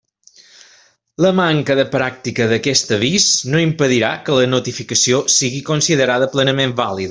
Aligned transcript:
La 1.25 1.31
manca 1.39 1.75
de 1.79 1.83
pràctica 1.97 2.47
d'aquest 2.53 2.95
avís 2.97 3.29
no 3.53 3.63
impedirà 3.67 4.11
que 4.25 4.41
la 4.41 4.49
notificació 4.57 5.21
sigui 5.37 5.63
considerada 5.73 6.31
plenament 6.35 6.77
vàlida. 6.83 6.99